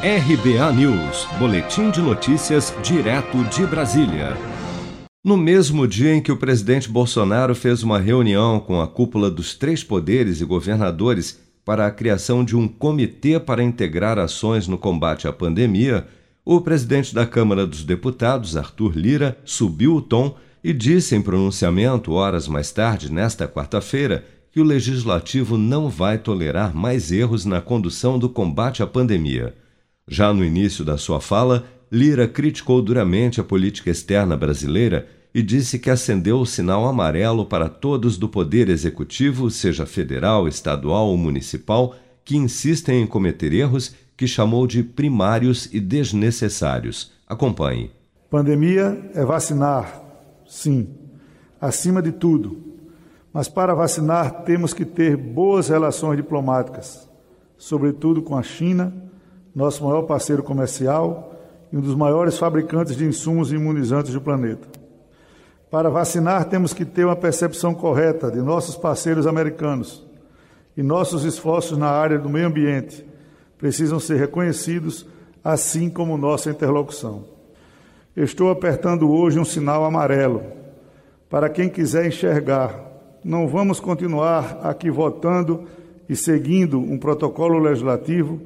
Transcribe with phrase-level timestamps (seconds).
[0.00, 4.36] RBA News, Boletim de Notícias, direto de Brasília.
[5.24, 9.56] No mesmo dia em que o presidente Bolsonaro fez uma reunião com a cúpula dos
[9.56, 15.26] três poderes e governadores para a criação de um comitê para integrar ações no combate
[15.26, 16.06] à pandemia,
[16.44, 22.12] o presidente da Câmara dos Deputados, Arthur Lira, subiu o tom e disse em pronunciamento
[22.12, 28.16] horas mais tarde, nesta quarta-feira, que o legislativo não vai tolerar mais erros na condução
[28.16, 29.56] do combate à pandemia.
[30.08, 35.78] Já no início da sua fala, Lira criticou duramente a política externa brasileira e disse
[35.78, 41.94] que acendeu o sinal amarelo para todos do Poder Executivo, seja federal, estadual ou municipal,
[42.24, 47.12] que insistem em cometer erros que chamou de primários e desnecessários.
[47.26, 47.90] Acompanhe.
[48.30, 50.02] Pandemia é vacinar,
[50.46, 50.88] sim,
[51.60, 52.58] acima de tudo.
[53.32, 57.08] Mas para vacinar temos que ter boas relações diplomáticas,
[57.58, 59.07] sobretudo com a China
[59.54, 61.34] nosso maior parceiro comercial
[61.72, 64.68] e um dos maiores fabricantes de insumos imunizantes do planeta.
[65.70, 70.06] Para vacinar, temos que ter uma percepção correta de nossos parceiros americanos
[70.76, 73.04] e nossos esforços na área do meio ambiente
[73.58, 75.04] precisam ser reconhecidos,
[75.42, 77.24] assim como nossa interlocução.
[78.16, 80.42] estou apertando hoje um sinal amarelo
[81.28, 82.86] para quem quiser enxergar.
[83.24, 85.64] Não vamos continuar aqui votando
[86.08, 88.40] e seguindo um protocolo legislativo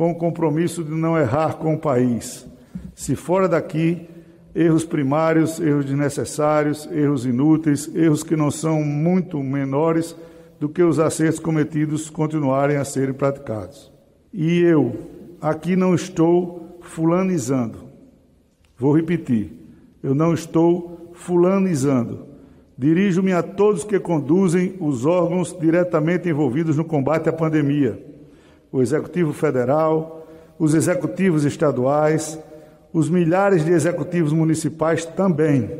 [0.00, 2.46] com o compromisso de não errar com o país.
[2.94, 4.08] Se fora daqui,
[4.54, 10.16] erros primários, erros desnecessários, erros inúteis, erros que não são muito menores
[10.58, 13.92] do que os acertos cometidos continuarem a serem praticados.
[14.32, 14.96] E eu
[15.38, 17.80] aqui não estou fulanizando.
[18.78, 19.52] Vou repetir.
[20.02, 22.24] Eu não estou fulanizando.
[22.78, 28.08] Dirijo-me a todos que conduzem os órgãos diretamente envolvidos no combate à pandemia
[28.72, 30.26] o Executivo Federal,
[30.58, 32.38] os executivos estaduais,
[32.92, 35.70] os milhares de executivos municipais também.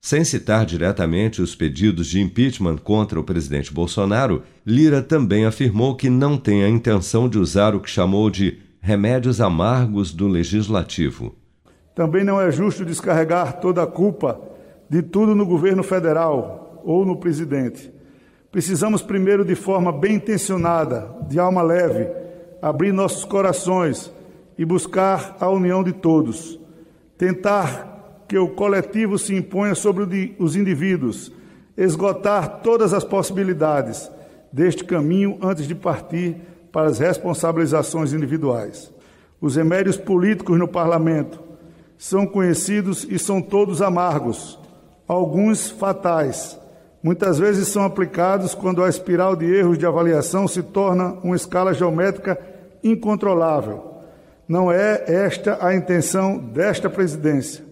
[0.00, 6.08] Sem citar diretamente os pedidos de impeachment contra o presidente Bolsonaro, Lira também afirmou que
[6.08, 11.34] não tem a intenção de usar o que chamou de remédios amargos do legislativo.
[11.94, 14.40] Também não é justo descarregar toda a culpa
[14.88, 17.90] de tudo no governo federal ou no presidente.
[18.50, 22.08] Precisamos primeiro, de forma bem intencionada, de alma leve,
[22.62, 24.10] abrir nossos corações
[24.56, 26.58] e buscar a união de todos.
[27.18, 31.30] Tentar que o coletivo se imponha sobre os indivíduos,
[31.76, 34.10] esgotar todas as possibilidades
[34.50, 36.36] deste caminho antes de partir
[36.72, 38.92] para as responsabilizações individuais.
[39.40, 41.38] Os remédios políticos no parlamento
[41.98, 44.58] são conhecidos e são todos amargos,
[45.06, 46.58] alguns fatais
[47.02, 51.74] muitas vezes são aplicados quando a espiral de erros de avaliação se torna uma escala
[51.74, 52.38] geométrica
[52.82, 53.94] incontrolável.
[54.48, 57.64] Não é esta a intenção desta presidência.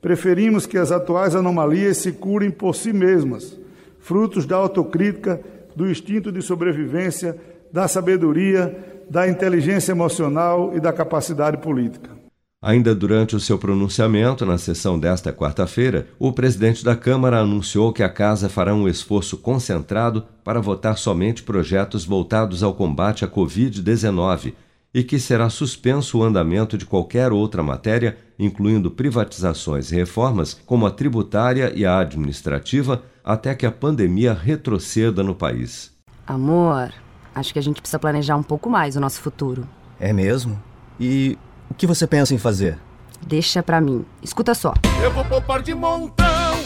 [0.00, 3.58] Preferimos que as atuais anomalias se curem por si mesmas,
[3.98, 5.40] frutos da autocrítica,
[5.74, 7.36] do instinto de sobrevivência,
[7.72, 12.19] da sabedoria, da inteligência emocional e da capacidade política.
[12.62, 18.02] Ainda durante o seu pronunciamento na sessão desta quarta-feira, o presidente da Câmara anunciou que
[18.02, 24.52] a Casa fará um esforço concentrado para votar somente projetos voltados ao combate à Covid-19
[24.92, 30.84] e que será suspenso o andamento de qualquer outra matéria, incluindo privatizações e reformas, como
[30.84, 35.92] a tributária e a administrativa, até que a pandemia retroceda no país.
[36.26, 36.92] Amor,
[37.34, 39.66] acho que a gente precisa planejar um pouco mais o nosso futuro.
[39.98, 40.60] É mesmo?
[40.98, 41.38] E
[41.70, 42.78] o que você pensa em fazer?
[43.26, 44.04] Deixa pra mim.
[44.22, 44.74] Escuta só.
[45.02, 46.58] Eu vou poupar de montão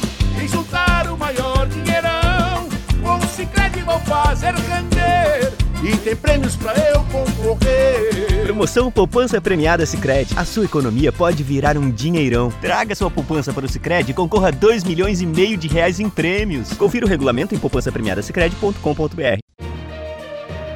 [0.43, 2.69] e juntar o maior dinheirão.
[3.03, 5.53] Com o Cicred vou fazer render
[5.85, 8.45] e tem prêmios pra eu concorrer.
[8.45, 10.33] Promoção Poupança Premiada Cicred.
[10.37, 12.51] A sua economia pode virar um dinheirão.
[12.61, 16.01] Traga sua poupança para o Cicred e concorra a 2 milhões e meio de reais
[16.01, 16.73] em prêmios.
[16.73, 19.39] Confira o regulamento em poupancapremiadasicredi.com.br.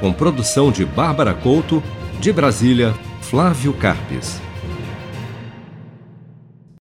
[0.00, 1.82] Com produção de Bárbara Couto,
[2.20, 2.94] de Brasília,
[3.28, 4.47] Flávio Carpes.